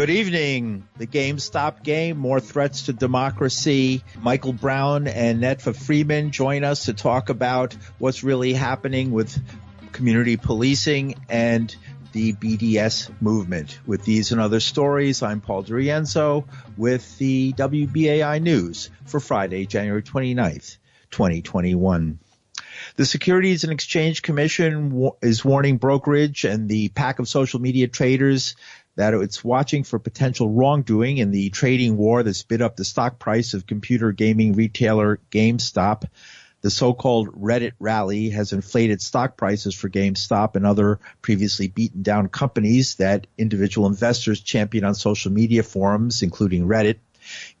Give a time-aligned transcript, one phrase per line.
[0.00, 0.88] Good evening.
[0.96, 4.02] The GameStop game, more threats to democracy.
[4.18, 9.38] Michael Brown and Netfa Freeman join us to talk about what's really happening with
[9.92, 11.76] community policing and
[12.12, 13.78] the BDS movement.
[13.84, 16.46] With these and other stories, I'm Paul DiRienzo
[16.78, 20.78] with the WBAI News for Friday, January 29th,
[21.10, 22.20] 2021.
[22.96, 28.56] The Securities and Exchange Commission is warning brokerage and the pack of social media traders
[28.96, 33.18] that it's watching for potential wrongdoing in the trading war that's bid up the stock
[33.18, 36.04] price of computer gaming retailer GameStop.
[36.62, 42.28] The so-called Reddit rally has inflated stock prices for GameStop and other previously beaten down
[42.28, 46.98] companies that individual investors champion on social media forums, including Reddit.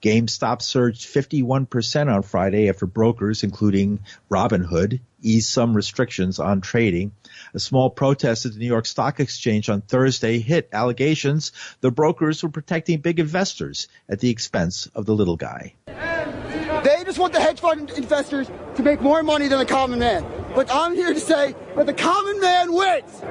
[0.02, 4.00] GameStop surged 51% on Friday after brokers, including
[4.30, 7.12] Robinhood, eased some restrictions on trading.
[7.54, 12.42] A small protest at the New York Stock Exchange on Thursday hit allegations the brokers
[12.42, 15.74] were protecting big investors at the expense of the little guy.
[15.86, 20.24] They just want the hedge fund investors to make more money than the common man.
[20.54, 23.22] But I'm here to say that the common man wins.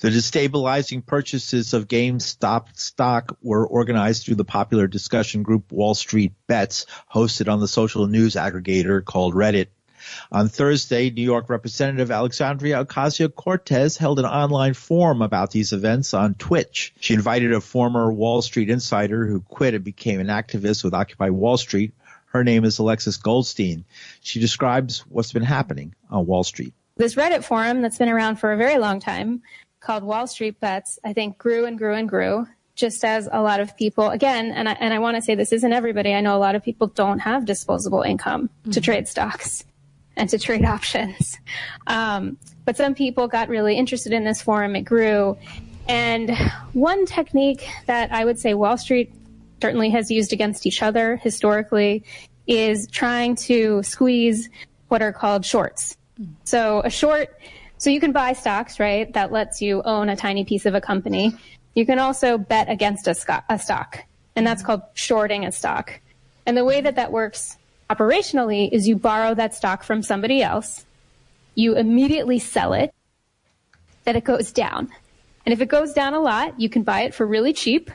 [0.00, 6.34] The destabilizing purchases of GameStop stock were organized through the popular discussion group Wall Street
[6.46, 9.66] Bets, hosted on the social news aggregator called Reddit.
[10.30, 16.34] On Thursday, New York Representative Alexandria Ocasio-Cortez held an online forum about these events on
[16.34, 16.94] Twitch.
[17.00, 21.30] She invited a former Wall Street insider who quit and became an activist with Occupy
[21.30, 21.92] Wall Street.
[22.26, 23.84] Her name is Alexis Goldstein.
[24.20, 26.72] She describes what's been happening on Wall Street.
[26.96, 29.42] This Reddit forum that's been around for a very long time
[29.80, 33.58] called Wall Street Bets, I think grew and grew and grew just as a lot
[33.58, 36.14] of people, again, and I, and I want to say this isn't everybody.
[36.14, 38.70] I know a lot of people don't have disposable income mm-hmm.
[38.70, 39.64] to trade stocks
[40.16, 41.36] and to trade options.
[41.88, 44.76] Um, but some people got really interested in this forum.
[44.76, 45.36] It grew.
[45.88, 46.36] And
[46.72, 49.12] one technique that I would say Wall Street
[49.60, 52.04] certainly has used against each other historically
[52.46, 54.48] is trying to squeeze
[54.88, 55.96] what are called shorts.
[56.44, 57.38] So a short,
[57.78, 59.12] so you can buy stocks, right?
[59.14, 61.34] That lets you own a tiny piece of a company.
[61.74, 64.04] You can also bet against a, a stock,
[64.36, 66.00] and that's called shorting a stock.
[66.44, 67.56] And the way that that works
[67.88, 70.84] operationally is you borrow that stock from somebody else,
[71.54, 72.92] you immediately sell it,
[74.04, 74.90] that it goes down.
[75.46, 77.90] And if it goes down a lot, you can buy it for really cheap.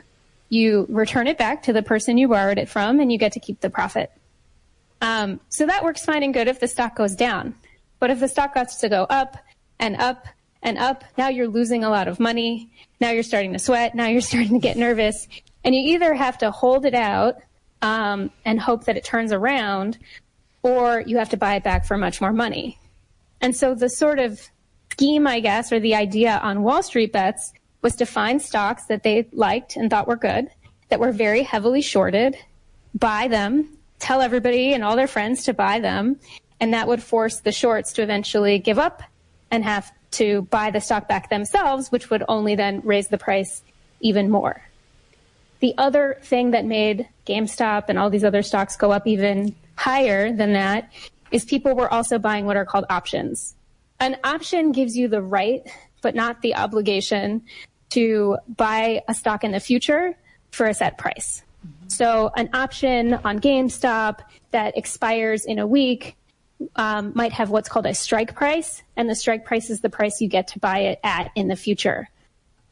[0.49, 3.39] You return it back to the person you borrowed it from, and you get to
[3.39, 4.11] keep the profit.
[5.01, 7.55] Um, so that works fine and good if the stock goes down.
[7.99, 9.37] But if the stock gets to go up
[9.79, 10.27] and up
[10.61, 12.71] and up, now you're losing a lot of money.
[12.99, 13.95] Now you're starting to sweat.
[13.95, 15.27] Now you're starting to get nervous.
[15.63, 17.35] And you either have to hold it out
[17.81, 19.97] um, and hope that it turns around,
[20.61, 22.79] or you have to buy it back for much more money.
[23.41, 24.39] And so the sort of
[24.91, 27.51] scheme, I guess, or the idea on Wall Street bets
[27.81, 30.47] was to find stocks that they liked and thought were good,
[30.89, 32.37] that were very heavily shorted,
[32.95, 33.67] buy them,
[33.99, 36.17] tell everybody and all their friends to buy them,
[36.61, 39.03] and that would force the shorts to eventually give up
[39.53, 43.61] and have to buy the stock back themselves, which would only then raise the price
[43.99, 44.63] even more.
[45.59, 50.33] The other thing that made GameStop and all these other stocks go up even higher
[50.33, 50.91] than that
[51.29, 53.53] is people were also buying what are called options.
[53.99, 55.61] An option gives you the right,
[56.01, 57.43] but not the obligation
[57.91, 60.17] to buy a stock in the future
[60.49, 61.43] for a set price.
[61.65, 61.89] Mm-hmm.
[61.89, 64.19] So an option on GameStop
[64.49, 66.17] that expires in a week
[66.75, 70.21] um, might have what's called a strike price, and the strike price is the price
[70.21, 72.09] you get to buy it at in the future.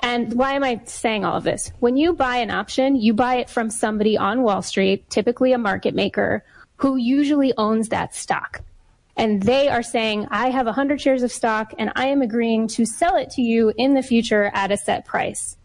[0.01, 1.71] And why am I saying all of this?
[1.79, 5.57] When you buy an option, you buy it from somebody on Wall Street, typically a
[5.57, 6.43] market maker,
[6.77, 8.61] who usually owns that stock.
[9.15, 12.85] And they are saying, I have 100 shares of stock and I am agreeing to
[12.85, 15.57] sell it to you in the future at a set price.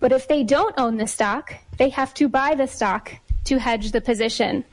[0.00, 3.14] But if they don't own the stock, they have to buy the stock
[3.44, 4.64] to hedge the position.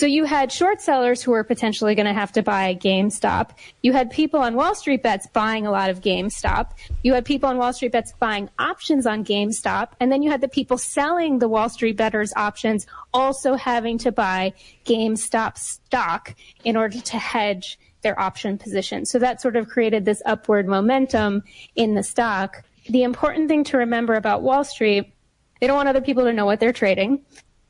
[0.00, 3.50] So you had short sellers who were potentially going to have to buy GameStop.
[3.82, 6.70] You had people on Wall Street bets buying a lot of GameStop.
[7.02, 9.88] You had people on Wall Street bets buying options on GameStop.
[9.98, 14.12] And then you had the people selling the Wall Street bettors options also having to
[14.12, 14.52] buy
[14.84, 19.04] GameStop stock in order to hedge their option position.
[19.04, 21.42] So that sort of created this upward momentum
[21.74, 22.62] in the stock.
[22.88, 25.12] The important thing to remember about Wall Street,
[25.60, 27.24] they don't want other people to know what they're trading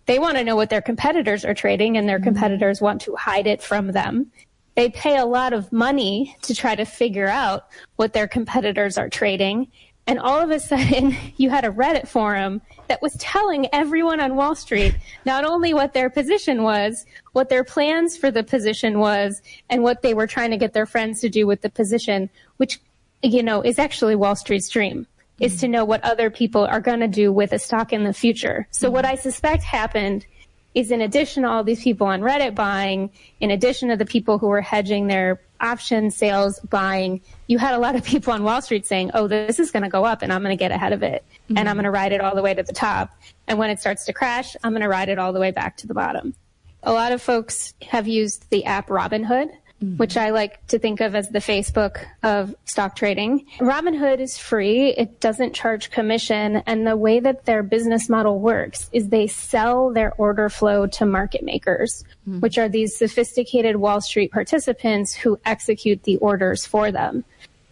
[0.08, 2.24] they want to know what their competitors are trading and their mm-hmm.
[2.24, 4.32] competitors want to hide it from them.
[4.74, 7.66] They pay a lot of money to try to figure out
[7.96, 9.70] what their competitors are trading.
[10.06, 14.34] And all of a sudden, you had a Reddit forum that was telling everyone on
[14.34, 14.96] Wall Street
[15.26, 20.00] not only what their position was, what their plans for the position was, and what
[20.00, 22.80] they were trying to get their friends to do with the position, which,
[23.22, 25.06] you know, is actually Wall Street's dream.
[25.38, 25.44] Mm-hmm.
[25.44, 28.12] Is to know what other people are going to do with a stock in the
[28.12, 28.66] future.
[28.72, 28.94] So mm-hmm.
[28.94, 30.26] what I suspect happened
[30.74, 34.38] is in addition to all these people on Reddit buying, in addition to the people
[34.38, 38.62] who were hedging their option sales buying, you had a lot of people on Wall
[38.62, 40.92] Street saying, oh, this is going to go up and I'm going to get ahead
[40.92, 41.58] of it mm-hmm.
[41.58, 43.10] and I'm going to ride it all the way to the top.
[43.46, 45.76] And when it starts to crash, I'm going to ride it all the way back
[45.78, 46.34] to the bottom.
[46.82, 49.50] A lot of folks have used the app Robinhood
[49.82, 49.96] mm-hmm.
[49.96, 53.46] which I like to think of as the Facebook of stock trading.
[53.58, 54.90] Robinhood is free.
[54.90, 56.62] It doesn't charge commission.
[56.66, 61.06] And the way that their business model works is they sell their order flow to
[61.06, 62.40] market makers, mm-hmm.
[62.40, 67.24] which are these sophisticated Wall Street participants who execute the orders for them.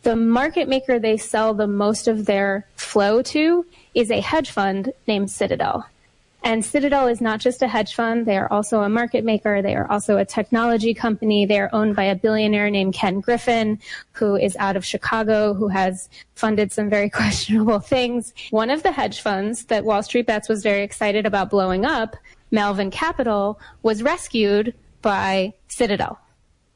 [0.03, 4.93] The market maker they sell the most of their flow to is a hedge fund
[5.09, 5.85] named Citadel.
[6.47, 8.25] And Citadel is not just a hedge fund.
[8.25, 9.63] They are also a market maker.
[9.63, 11.45] They are also a technology company.
[11.45, 13.81] They are owned by a billionaire named Ken Griffin,
[14.13, 18.33] who is out of Chicago, who has funded some very questionable things.
[18.51, 22.15] One of the hedge funds that Wall Street Bets was very excited about blowing up,
[22.53, 24.73] Melvin Capital, was rescued
[25.03, 26.21] by Citadel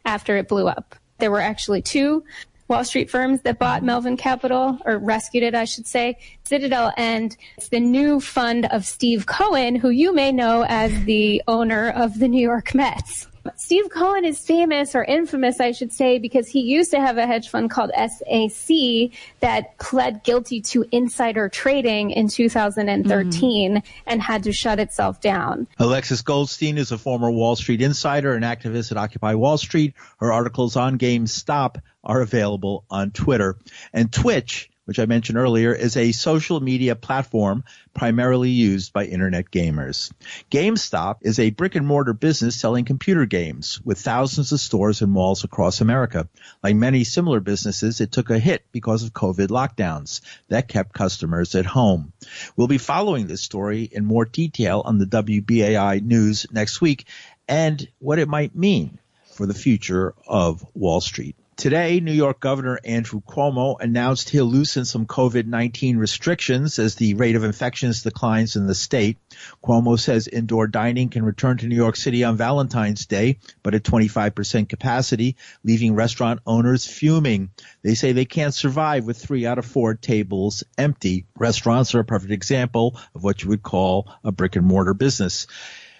[0.04, 0.96] after it blew up.
[1.18, 2.24] There were actually two
[2.70, 7.36] Wall Street firms that bought Melvin Capital, or rescued it, I should say, Citadel, and
[7.56, 12.20] it's the new fund of Steve Cohen, who you may know as the owner of
[12.20, 13.26] the New York Mets.
[13.56, 17.26] Steve Cohen is famous or infamous, I should say, because he used to have a
[17.26, 19.10] hedge fund called SAC
[19.40, 23.82] that pled guilty to insider trading in 2013 mm.
[24.06, 25.66] and had to shut itself down.
[25.78, 29.94] Alexis Goldstein is a former Wall Street insider and activist at Occupy Wall Street.
[30.18, 33.56] Her articles on GameStop are available on Twitter.
[33.92, 37.62] And Twitch which I mentioned earlier, is a social media platform
[37.94, 40.10] primarily used by internet gamers.
[40.50, 45.12] GameStop is a brick and mortar business selling computer games with thousands of stores and
[45.12, 46.28] malls across America.
[46.60, 51.54] Like many similar businesses, it took a hit because of COVID lockdowns that kept customers
[51.54, 52.12] at home.
[52.56, 57.06] We'll be following this story in more detail on the WBAI news next week
[57.46, 58.98] and what it might mean
[59.34, 61.36] for the future of Wall Street.
[61.60, 67.36] Today, New York Governor Andrew Cuomo announced he'll loosen some COVID-19 restrictions as the rate
[67.36, 69.18] of infections declines in the state.
[69.62, 73.82] Cuomo says indoor dining can return to New York City on Valentine's Day, but at
[73.82, 77.50] 25% capacity, leaving restaurant owners fuming.
[77.82, 81.26] They say they can't survive with three out of four tables empty.
[81.36, 85.46] Restaurants are a perfect example of what you would call a brick and mortar business.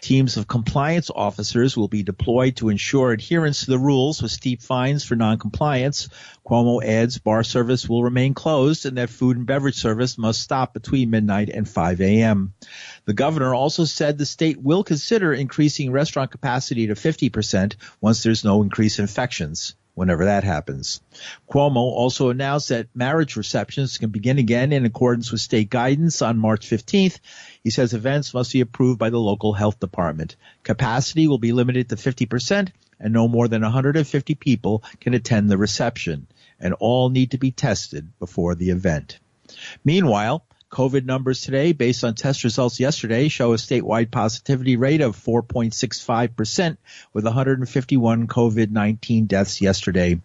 [0.01, 4.63] Teams of compliance officers will be deployed to ensure adherence to the rules with steep
[4.63, 6.09] fines for noncompliance.
[6.47, 10.73] Cuomo adds bar service will remain closed and that food and beverage service must stop
[10.73, 12.55] between midnight and 5 a.m.
[13.05, 18.45] The governor also said the state will consider increasing restaurant capacity to 50% once there's
[18.45, 21.01] no increased infections whenever that happens.
[21.51, 26.39] Cuomo also announced that marriage receptions can begin again in accordance with state guidance on
[26.39, 27.19] March 15th.
[27.63, 30.37] He says events must be approved by the local health department.
[30.63, 32.71] Capacity will be limited to 50%
[33.01, 36.27] and no more than 150 people can attend the reception
[36.61, 39.19] and all need to be tested before the event.
[39.85, 45.17] Meanwhile, COVID numbers today, based on test results yesterday, show a statewide positivity rate of
[45.17, 46.77] 4.65%
[47.13, 50.21] with 151 COVID-19 deaths yesterday.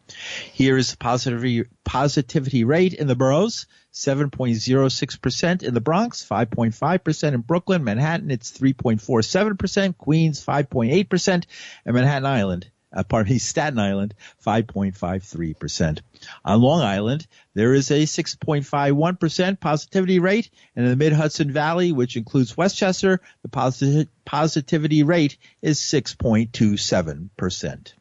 [0.54, 3.66] Here is the positivity, positivity rate in the boroughs.
[3.94, 11.46] 7.06% in the Bronx, 5.5% in Brooklyn, Manhattan, it's 3.47%, Queens, 5.8%,
[11.86, 16.00] and Manhattan Island, uh, pardon me, Staten Island, 5.53%.
[16.46, 22.16] On Long Island, there is a 6.51% positivity rate, and in the Mid-Hudson Valley, which
[22.16, 27.94] includes Westchester, the posit- positivity rate is 6.27%.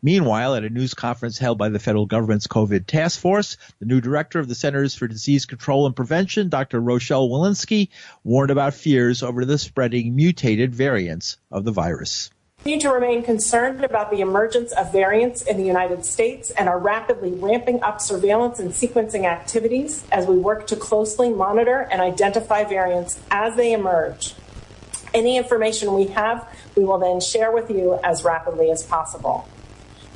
[0.00, 4.00] Meanwhile, at a news conference held by the federal government's COVID task force, the new
[4.00, 6.80] director of the Centers for Disease Control and Prevention, Dr.
[6.80, 7.90] Rochelle Walensky,
[8.24, 12.30] warned about fears over the spreading mutated variants of the virus
[12.66, 16.80] continue to remain concerned about the emergence of variants in the United States and are
[16.80, 22.64] rapidly ramping up surveillance and sequencing activities as we work to closely monitor and identify
[22.64, 24.34] variants as they emerge.
[25.14, 26.44] Any information we have,
[26.74, 29.48] we will then share with you as rapidly as possible.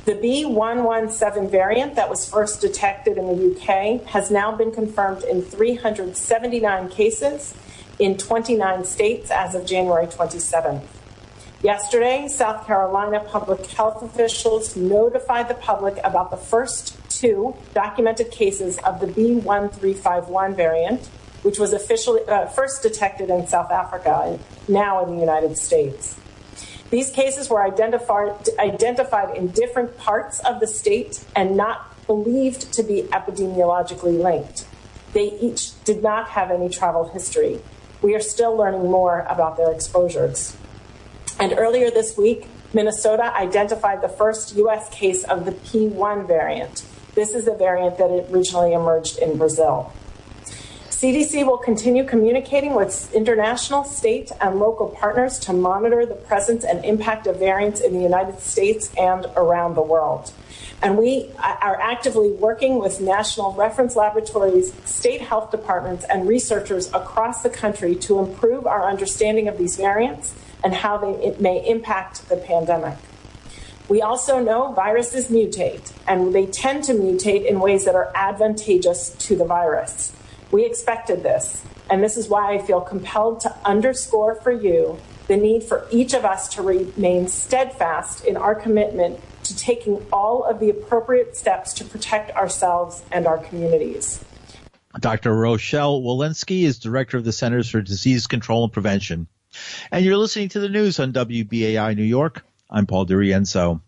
[0.03, 5.41] The B117 variant that was first detected in the UK has now been confirmed in
[5.41, 7.53] 379 cases
[7.97, 11.00] in 29 states as of January 27th.
[11.63, 18.79] Yesterday, South Carolina public health officials notified the public about the first two documented cases
[18.79, 21.05] of the B1351 variant,
[21.43, 26.19] which was officially uh, first detected in South Africa and now in the United States.
[26.89, 32.81] These cases were identified, identified in different parts of the state and not believed to
[32.81, 34.65] be epidemiologically linked.
[35.13, 37.61] They each did not have any travel history.
[38.01, 40.57] We are still learning more about their exposures.
[41.41, 44.87] And earlier this week, Minnesota identified the first U.S.
[44.89, 46.85] case of the P1 variant.
[47.15, 49.91] This is a variant that originally emerged in Brazil.
[50.45, 56.85] CDC will continue communicating with international, state, and local partners to monitor the presence and
[56.85, 60.31] impact of variants in the United States and around the world.
[60.83, 67.41] And we are actively working with national reference laboratories, state health departments, and researchers across
[67.41, 72.37] the country to improve our understanding of these variants and how they may impact the
[72.37, 72.97] pandemic.
[73.89, 79.09] We also know viruses mutate, and they tend to mutate in ways that are advantageous
[79.27, 80.13] to the virus.
[80.51, 85.37] We expected this, and this is why I feel compelled to underscore for you the
[85.37, 90.59] need for each of us to remain steadfast in our commitment to taking all of
[90.59, 94.23] the appropriate steps to protect ourselves and our communities.
[94.99, 95.33] Dr.
[95.33, 99.27] Rochelle Walensky is director of the Centers for Disease Control and Prevention.
[99.91, 102.45] And you're listening to the news on WBAI New York.
[102.69, 103.81] I'm Paul DiRienzo.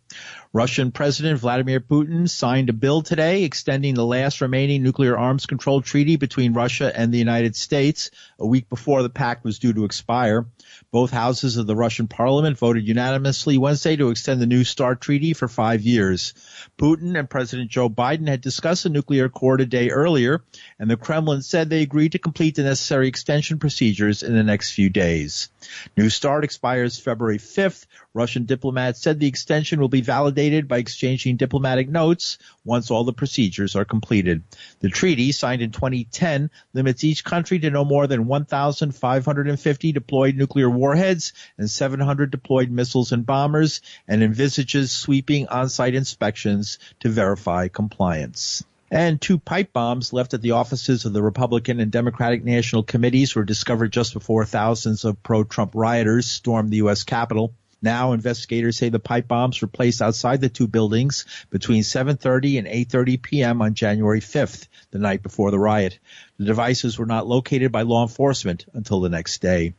[0.55, 5.81] Russian President Vladimir Putin signed a bill today extending the last remaining nuclear arms control
[5.81, 9.83] treaty between Russia and the United States a week before the pact was due to
[9.83, 10.45] expire.
[10.91, 15.33] Both houses of the Russian parliament voted unanimously Wednesday to extend the New START treaty
[15.33, 16.36] for five years.
[16.77, 20.43] Putin and President Joe Biden had discussed a nuclear accord a day earlier,
[20.77, 24.74] and the Kremlin said they agreed to complete the necessary extension procedures in the next
[24.74, 25.50] few days.
[25.98, 27.88] New START expires February 5th.
[28.13, 33.13] Russian diplomats said the extension will be validated by exchanging diplomatic notes once all the
[33.13, 34.43] procedures are completed.
[34.81, 40.69] The treaty, signed in 2010, limits each country to no more than 1,550 deployed nuclear
[40.69, 48.63] warheads and 700 deployed missiles and bombers and envisages sweeping on-site inspections to verify compliance.
[48.91, 53.33] And two pipe bombs left at the offices of the Republican and Democratic National Committees
[53.33, 57.03] were discovered just before thousands of pro-Trump rioters stormed the U.S.
[57.03, 57.55] Capitol.
[57.83, 62.67] Now investigators say the pipe bombs were placed outside the two buildings between 7:30 and
[62.67, 63.61] 8:30 p.m.
[63.61, 65.99] on January 5th, the night before the riot.
[66.37, 69.73] The devices were not located by law enforcement until the next day.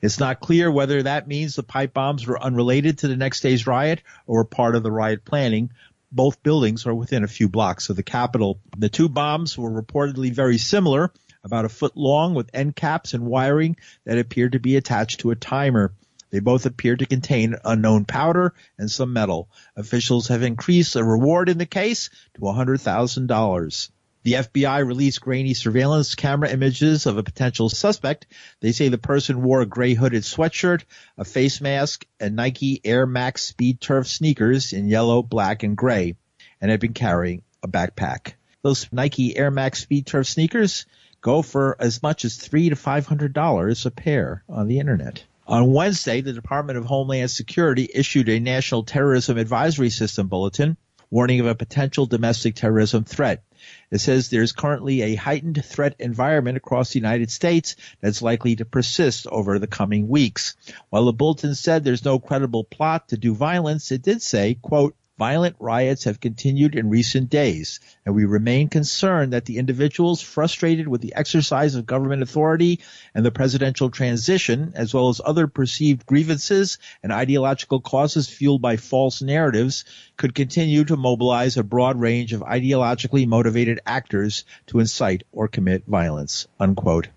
[0.00, 3.66] It's not clear whether that means the pipe bombs were unrelated to the next day's
[3.66, 5.70] riot or part of the riot planning.
[6.12, 8.60] Both buildings are within a few blocks of the Capitol.
[8.76, 11.12] The two bombs were reportedly very similar,
[11.42, 15.32] about a foot long with end caps and wiring that appeared to be attached to
[15.32, 15.92] a timer.
[16.30, 19.48] They both appear to contain unknown powder and some metal.
[19.76, 23.90] Officials have increased the reward in the case to $100,000.
[24.24, 28.26] The FBI released grainy surveillance camera images of a potential suspect.
[28.60, 30.82] They say the person wore a gray hooded sweatshirt,
[31.16, 36.16] a face mask, and Nike Air Max Speed Turf sneakers in yellow, black, and gray,
[36.60, 38.34] and had been carrying a backpack.
[38.62, 40.84] Those Nike Air Max Speed Turf sneakers
[41.20, 45.24] go for as much as three to five hundred dollars a pair on the internet.
[45.48, 50.76] On Wednesday, the Department of Homeland Security issued a National Terrorism Advisory System bulletin
[51.10, 53.42] warning of a potential domestic terrorism threat.
[53.90, 58.66] It says there's currently a heightened threat environment across the United States that's likely to
[58.66, 60.54] persist over the coming weeks.
[60.90, 64.96] While the bulletin said there's no credible plot to do violence, it did say, quote,
[65.18, 70.86] Violent riots have continued in recent days, and we remain concerned that the individuals frustrated
[70.86, 72.78] with the exercise of government authority
[73.16, 78.76] and the presidential transition, as well as other perceived grievances and ideological causes fueled by
[78.76, 79.84] false narratives,
[80.16, 85.84] could continue to mobilize a broad range of ideologically motivated actors to incite or commit
[85.84, 86.46] violence.
[86.60, 87.08] Unquote.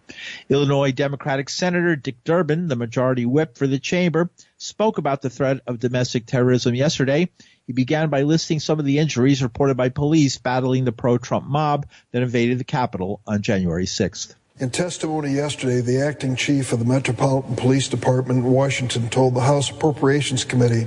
[0.50, 5.62] Illinois Democratic Senator Dick Durbin, the majority whip for the chamber, spoke about the threat
[5.68, 7.30] of domestic terrorism yesterday.
[7.72, 11.86] He began by listing some of the injuries reported by police battling the pro-Trump mob
[12.12, 14.36] that invaded the Capitol on January 6th.
[14.60, 19.40] In testimony yesterday, the acting chief of the Metropolitan Police Department in Washington told the
[19.40, 20.86] House Appropriations Committee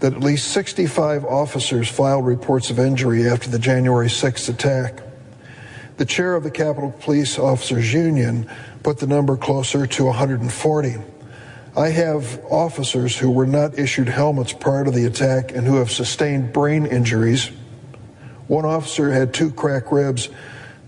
[0.00, 5.02] that at least 65 officers filed reports of injury after the January 6th attack.
[5.98, 8.48] The chair of the Capitol Police Officers Union
[8.82, 10.94] put the number closer to 140.
[11.76, 15.90] I have officers who were not issued helmets prior to the attack and who have
[15.90, 17.50] sustained brain injuries.
[18.46, 20.28] One officer had two cracked ribs,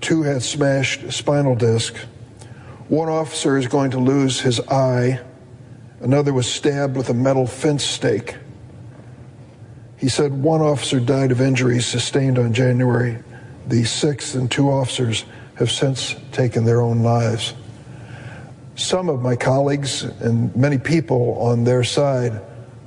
[0.00, 1.96] two had smashed spinal disc.
[2.88, 5.20] One officer is going to lose his eye.
[6.00, 8.36] Another was stabbed with a metal fence stake.
[9.96, 13.18] He said one officer died of injuries sustained on January
[13.66, 15.24] The six and two officers
[15.56, 17.54] have since taken their own lives.
[18.76, 22.42] Some of my colleagues and many people on their side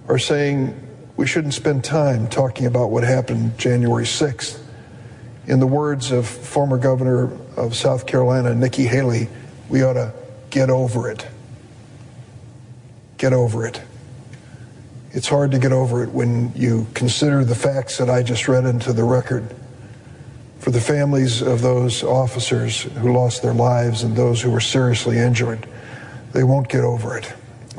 [0.08, 0.80] are saying
[1.18, 4.62] we shouldn't spend time talking about what happened January 6th.
[5.48, 9.30] In the words of former governor of South Carolina, Nikki Haley,
[9.68, 10.14] we ought to
[10.52, 11.26] get over it.
[13.18, 13.82] Get over it.
[15.12, 18.66] It's hard to get over it when you consider the facts that I just read
[18.66, 19.56] into the record.
[20.60, 25.18] For the families of those officers who lost their lives and those who were seriously
[25.18, 25.68] injured,
[26.34, 27.26] they won't get over it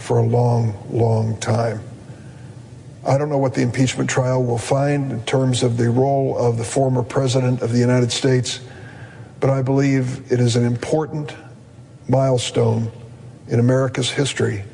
[0.00, 1.80] for a long, long time.
[3.06, 6.58] I don't know what the impeachment trial will find in terms of the role of
[6.58, 8.60] the former president of the United States,
[9.40, 11.34] but I believe it is an important
[12.08, 12.90] milestone
[13.48, 14.64] in America's history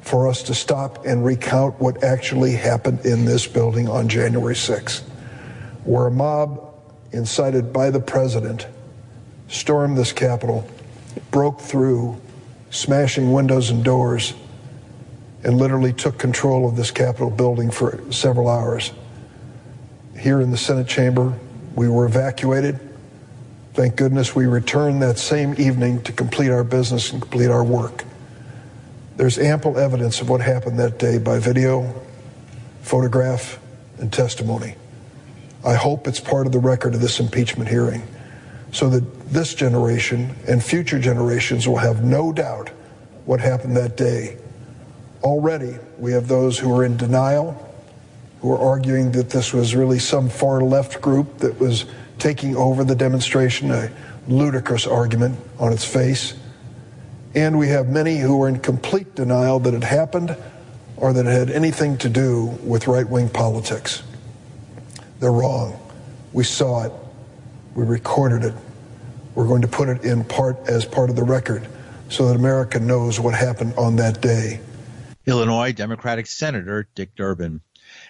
[0.00, 5.02] for us to stop and recount what actually happened in this building on January 6th,
[5.84, 6.74] where a mob
[7.12, 8.66] incited by the president
[9.48, 10.68] stormed this Capitol,
[11.30, 12.20] broke through,
[12.70, 14.34] smashing windows and doors
[15.44, 18.92] and literally took control of this Capitol building for several hours.
[20.18, 21.32] Here in the Senate chamber,
[21.74, 22.80] we were evacuated.
[23.74, 28.04] Thank goodness we returned that same evening to complete our business and complete our work.
[29.16, 31.94] There's ample evidence of what happened that day by video,
[32.82, 33.60] photograph,
[33.98, 34.74] and testimony.
[35.64, 38.02] I hope it's part of the record of this impeachment hearing
[38.72, 42.70] so that this generation and future generations will have no doubt
[43.24, 44.38] what happened that day
[45.22, 47.52] Already, we have those who are in denial,
[48.40, 51.86] who are arguing that this was really some far left group that was
[52.18, 53.90] taking over the demonstration, a
[54.28, 56.34] ludicrous argument on its face.
[57.34, 60.36] And we have many who are in complete denial that it happened
[60.96, 64.02] or that it had anything to do with right wing politics.
[65.18, 65.78] They're wrong.
[66.32, 66.92] We saw it,
[67.78, 68.54] we recorded it.
[69.36, 71.64] We're going to put it in part as part of the record
[72.08, 74.58] so that America knows what happened on that day.
[75.26, 77.60] Illinois Democratic Senator Dick Durbin.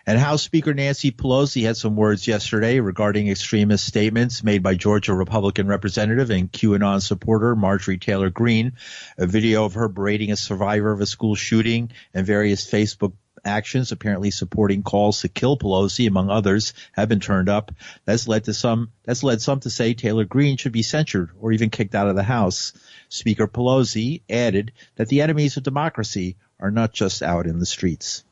[0.07, 5.13] And House Speaker Nancy Pelosi had some words yesterday regarding extremist statements made by Georgia
[5.13, 8.73] Republican Representative and QAnon supporter Marjorie Taylor Greene.
[9.19, 13.13] A video of her berating a survivor of a school shooting and various Facebook
[13.49, 17.73] actions apparently supporting calls to kill Pelosi, among others, have been turned up.
[18.05, 21.51] That's led to some that's led some to say Taylor Greene should be censured or
[21.53, 22.73] even kicked out of the House.
[23.09, 28.23] Speaker Pelosi added that the enemies of democracy are not just out in the streets.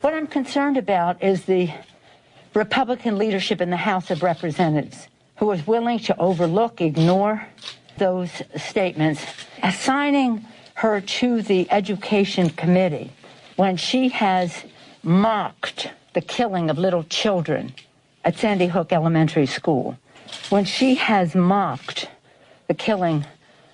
[0.00, 1.72] What I'm concerned about is the
[2.52, 7.46] Republican leadership in the House of Representatives who is willing to overlook, ignore
[7.98, 9.24] those statements,
[9.62, 13.12] assigning her to the Education Committee
[13.56, 14.64] when she has
[15.02, 17.74] mocked the killing of little children
[18.24, 19.98] at Sandy Hook Elementary School,
[20.48, 22.08] when she has mocked
[22.68, 23.24] the killing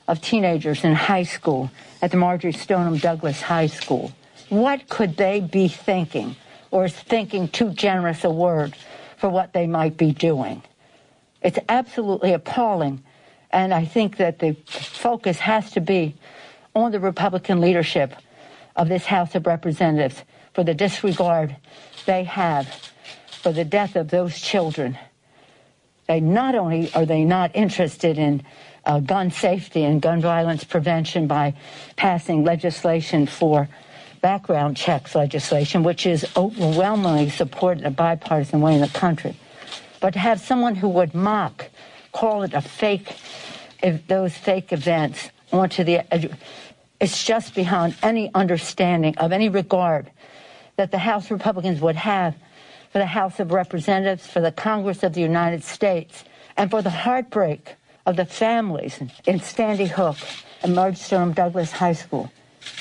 [0.08, 1.70] of teenagers in high school
[2.02, 4.12] at the Marjory Stoneman Douglas High School.
[4.48, 6.34] What could they be thinking,
[6.72, 8.74] or is thinking too generous a word
[9.16, 10.62] for what they might be doing?
[11.42, 13.04] It's absolutely appalling,
[13.52, 16.16] and I think that the focus has to be
[16.74, 18.12] on the Republican leadership
[18.80, 21.54] of this House of Representatives for the disregard
[22.06, 22.66] they have
[23.42, 24.98] for the death of those children.
[26.08, 28.42] They not only are they not interested in
[28.86, 31.52] uh, gun safety and gun violence prevention by
[31.96, 33.68] passing legislation for
[34.22, 39.36] background checks legislation, which is overwhelmingly supported in a bipartisan way in the country.
[40.00, 41.66] But to have someone who would mock,
[42.12, 43.14] call it a fake,
[43.82, 46.00] if those fake events onto the,
[47.00, 50.10] it's just beyond any understanding of any regard
[50.76, 52.34] that the House Republicans would have
[52.92, 56.24] for the House of Representatives, for the Congress of the United States,
[56.56, 60.16] and for the heartbreak of the families in Sandy Hook
[60.62, 62.30] and Marge Stoneman Douglas High School.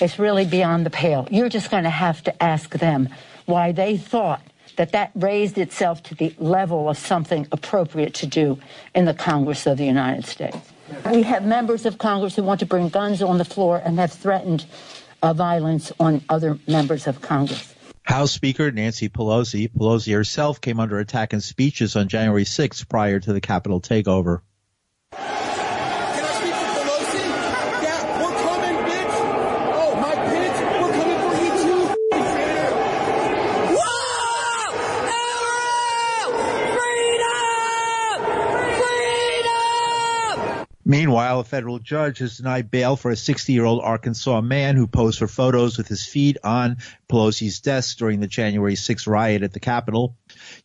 [0.01, 1.27] It's really beyond the pale.
[1.31, 3.09] You're just going to have to ask them
[3.45, 4.41] why they thought
[4.75, 8.59] that that raised itself to the level of something appropriate to do
[8.95, 10.57] in the Congress of the United States.
[11.11, 14.11] We have members of Congress who want to bring guns on the floor and have
[14.11, 14.65] threatened
[15.21, 17.75] uh, violence on other members of Congress.
[18.03, 23.19] House Speaker Nancy Pelosi, Pelosi herself came under attack in speeches on January 6 prior
[23.19, 24.41] to the Capitol takeover.
[41.09, 45.27] Meanwhile, a federal judge has denied bail for a 60-year-old Arkansas man who posed for
[45.27, 46.77] photos with his feet on
[47.09, 50.15] Pelosi's desk during the January 6 riot at the Capitol.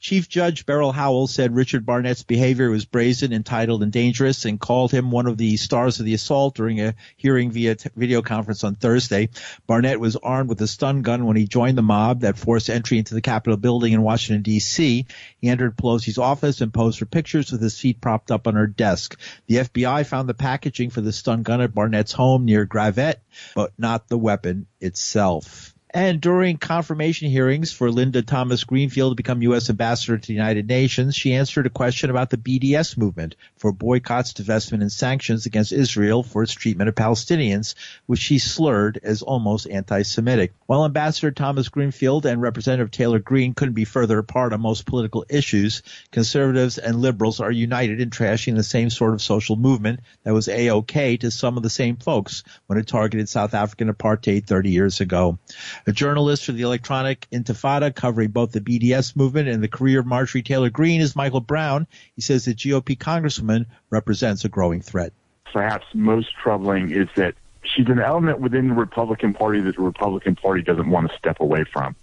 [0.01, 4.91] Chief Judge Beryl Howell said Richard Barnett's behavior was brazen, entitled, and dangerous and called
[4.91, 8.65] him one of the stars of the assault during a hearing via t- video conference
[8.65, 9.31] on Thursday.
[9.67, 12.99] Barnett was armed with a stun gun when he joined the mob that forced entry
[12.99, 15.07] into the Capitol building in Washington, D.C.
[15.41, 18.67] He entered Pelosi's office and posed for pictures with his feet propped up on her
[18.67, 19.19] desk.
[19.47, 23.23] The FBI found the packaging for the stun gun at Barnett's home near Gravette,
[23.55, 25.74] but not the weapon itself.
[25.95, 29.71] And during confirmation hearings for Linda Thomas Greenfield to become U.S.
[29.71, 34.33] ambassador to the United Nations, she answered a question about the BDS movement for boycotts,
[34.33, 37.77] divestment, and sanctions against Israel for its treatment of Palestinians,
[38.07, 40.53] which she slurred as almost anti-Semitic.
[40.67, 45.27] While Ambassador Thomas Greenfield and Representative Taylor Greene couldn't be further apart on most political
[45.29, 50.33] issues, conservatives and liberals are united in trashing the same sort of social movement that
[50.33, 54.71] was A-OK to some of the same folks when it targeted South African apartheid 30
[54.71, 55.39] years ago
[55.87, 60.07] a journalist for the Electronic Intifada covering both the BDS movement and the career of
[60.07, 61.87] Marjorie Taylor Greene is Michael Brown.
[62.15, 65.13] He says the GOP congresswoman represents a growing threat.
[65.53, 70.37] Perhaps most troubling is that she's an element within the Republican Party that the Republican
[70.37, 71.97] Party doesn't want to step away from.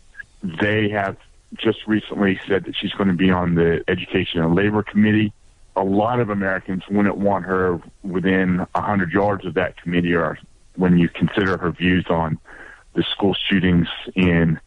[0.43, 1.17] They have
[1.55, 5.33] just recently said that she's going to be on the Education and Labor Committee.
[5.75, 10.37] A lot of Americans wouldn't want her within 100 yards of that committee or
[10.75, 12.39] when you consider her views on
[12.93, 14.59] the school shootings in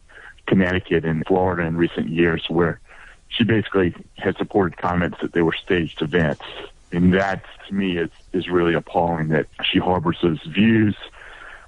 [0.47, 2.79] Connecticut and Florida in recent years where
[3.27, 6.43] she basically has supported comments that they were staged events.
[6.91, 10.95] And that to me is, is really appalling that she harbors those views.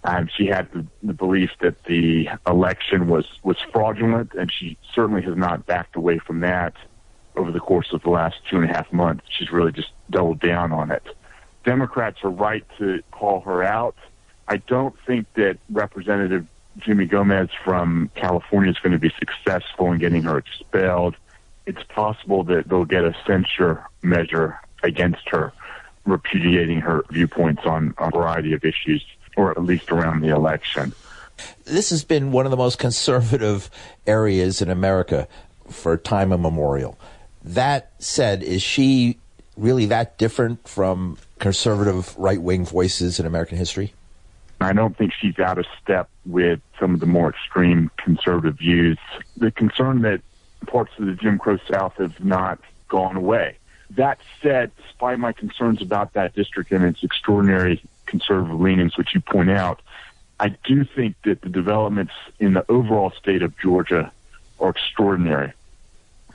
[0.04, 5.22] Um, she had the, the belief that the election was, was fraudulent and she certainly
[5.24, 6.74] has not backed away from that
[7.36, 9.26] over the course of the last two and a half months.
[9.30, 11.04] She's really just doubled down on it.
[11.66, 13.96] Democrats are right to call her out
[14.48, 16.46] I don't think that Representative
[16.78, 21.16] Jimmy Gomez from California is going to be successful in getting her expelled.
[21.66, 25.54] It's possible that they'll get a censure measure against her,
[26.06, 30.94] repudiating her viewpoints on a variety of issues, or at least around the election.
[31.66, 33.70] This has been one of the most conservative
[34.06, 35.28] areas in America
[35.70, 36.98] for time immemorial.
[37.44, 39.18] That said, is she
[39.56, 43.94] really that different from conservative right wing voices in American history?
[44.60, 48.98] I don't think she's out of step with some of the more extreme conservative views.
[49.38, 50.22] The concern that
[50.66, 52.60] parts of the Jim Crow South have not
[52.90, 53.58] gone away.
[53.92, 59.22] That said, despite my concerns about that district and its extraordinary conservative leanings, which you
[59.22, 59.82] point out,
[60.40, 64.12] I do think that the developments in the overall state of Georgia
[64.60, 65.54] are extraordinary.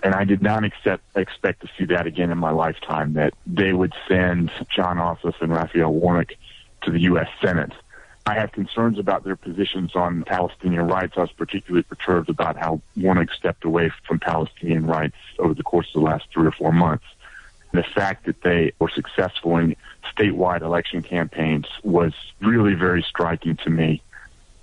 [0.03, 3.73] And I did not accept, expect to see that again in my lifetime, that they
[3.73, 6.33] would send Jon Ossoff and Raphael Warnock
[6.83, 7.29] to the U.S.
[7.41, 7.73] Senate.
[8.27, 11.15] I have concerns about their positions on Palestinian rights.
[11.17, 15.89] I was particularly perturbed about how Warnock stepped away from Palestinian rights over the course
[15.95, 17.05] of the last three or four months.
[17.73, 19.77] The fact that they were successful in
[20.15, 24.03] statewide election campaigns was really very striking to me.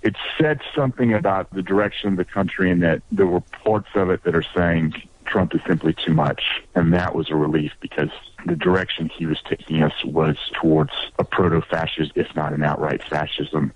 [0.02, 4.10] It said something about the direction of the country and that there were parts of
[4.10, 4.94] it that are saying
[5.26, 6.62] Trump is simply too much.
[6.74, 8.10] And that was a relief because
[8.46, 13.72] the direction he was taking us was towards a proto-fascist, if not an outright fascism.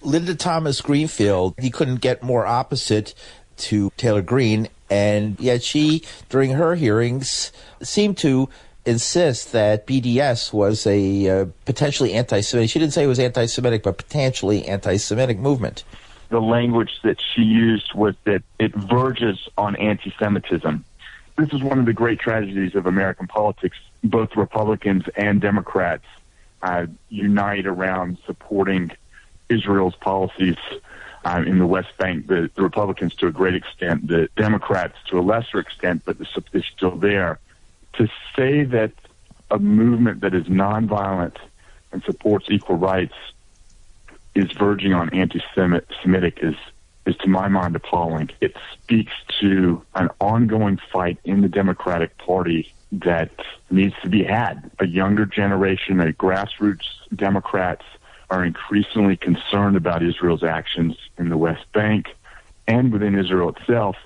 [0.00, 3.14] Linda Thomas Greenfield, he couldn't get more opposite
[3.58, 8.48] to Taylor Greene, and yet she, during her hearings, seemed to
[8.84, 12.70] insist that BDS was a uh, potentially anti-Semitic.
[12.70, 15.84] She didn't say it was anti-Semitic, but potentially anti-Semitic movement.
[16.30, 20.84] The language that she used was that it verges on anti-Semitism.
[21.38, 26.04] This is one of the great tragedies of American politics both Republicans and Democrats
[26.62, 28.90] uh, unite around supporting
[29.48, 30.56] Israel's policies
[31.24, 32.26] uh, in the West Bank.
[32.26, 36.66] The, the, Republicans to a great extent, the Democrats to a lesser extent, but it's
[36.76, 37.38] still there.
[37.94, 38.92] To say that
[39.50, 41.36] a movement that is nonviolent
[41.92, 43.14] and supports equal rights
[44.34, 46.56] is verging on anti-Semitic is
[47.04, 48.30] is to my mind appalling.
[48.40, 53.32] It speaks to an ongoing fight in the Democratic Party that
[53.70, 54.70] needs to be had.
[54.78, 57.84] A younger generation, a grassroots Democrats
[58.32, 62.16] are increasingly concerned about Israel's actions in the West Bank
[62.66, 63.96] and within Israel itself.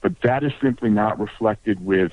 [0.00, 2.12] But that is simply not reflected with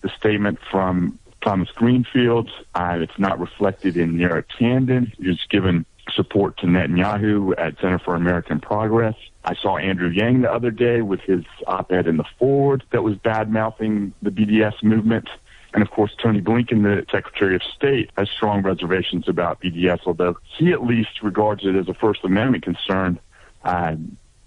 [0.00, 2.50] the statement from Thomas Greenfield.
[2.74, 8.14] Uh, it's not reflected in Neera Tanden, who's given support to Netanyahu at Center for
[8.14, 9.16] American Progress.
[9.44, 13.16] I saw Andrew Yang the other day with his op-ed in the Forward that was
[13.16, 15.28] bad mouthing the BDS movement.
[15.76, 20.38] And of course, Tony Blinken, the Secretary of State, has strong reservations about BDS, although
[20.56, 23.18] he at least regards it as a First Amendment concern.
[23.62, 23.96] Uh,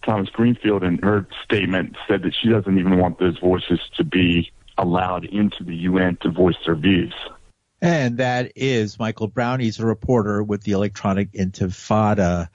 [0.03, 4.51] Thomas Greenfield in her statement said that she doesn't even want those voices to be
[4.79, 7.13] allowed into the UN to voice their views.
[7.79, 9.59] And that is Michael Brown.
[9.59, 12.49] He's a reporter with the Electronic Intifada.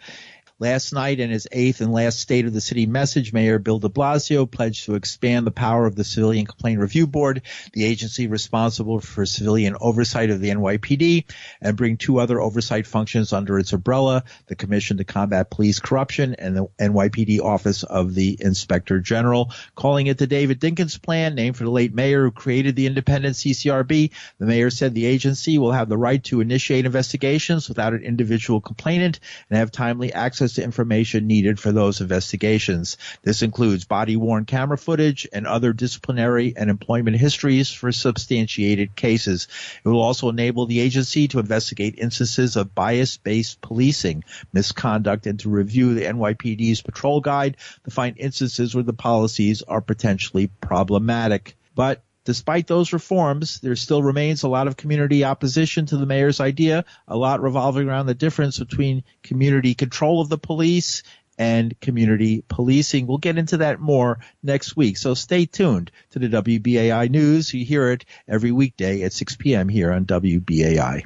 [0.61, 3.89] Last night, in his eighth and last State of the City message, Mayor Bill de
[3.89, 9.01] Blasio pledged to expand the power of the Civilian Complaint Review Board, the agency responsible
[9.01, 11.25] for civilian oversight of the NYPD,
[11.61, 16.37] and bring two other oversight functions under its umbrella, the Commission to Combat Police Corruption
[16.39, 19.51] and the NYPD Office of the Inspector General.
[19.75, 23.35] Calling it the David Dinkins Plan, named for the late mayor who created the independent
[23.35, 28.03] CCRB, the mayor said the agency will have the right to initiate investigations without an
[28.05, 29.19] individual complainant
[29.51, 32.99] and have timely access access to information needed for those investigations.
[33.23, 39.49] This includes body worn camera footage and other disciplinary and employment histories for substantiated cases.
[39.83, 45.41] It will also enable the agency to investigate instances of bias based policing, misconduct, and
[45.41, 51.57] to review the NYPD's patrol guide to find instances where the policies are potentially problematic.
[51.75, 56.41] But Despite those reforms, there still remains a lot of community opposition to the mayor's
[56.41, 61.03] idea, a lot revolving around the difference between community control of the police
[61.39, 63.07] and community policing.
[63.07, 64.97] We'll get into that more next week.
[64.97, 67.53] So stay tuned to the WBAI news.
[67.53, 69.69] You hear it every weekday at 6 p.m.
[69.69, 71.05] here on WBAI.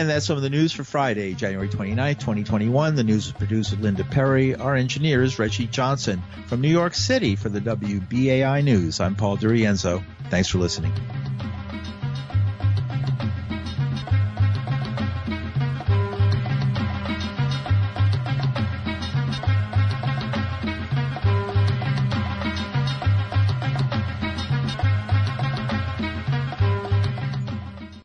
[0.00, 2.94] And that's some of the news for Friday, January 29th, 2021.
[2.94, 4.54] The news was produced with Linda Perry.
[4.54, 6.22] Our engineer is Reggie Johnson.
[6.46, 10.02] From New York City for the WBAI News, I'm Paul DiRienzo.
[10.30, 10.94] Thanks for listening.